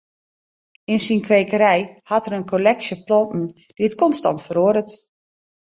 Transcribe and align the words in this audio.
Yn 0.93 1.01
syn 1.05 1.19
kwekerij 1.27 1.81
hat 2.11 2.25
er 2.25 2.33
in 2.39 2.49
kolleksje 2.53 2.95
planten 3.07 3.43
dy't 3.77 3.99
konstant 4.01 4.39
feroaret. 4.47 4.91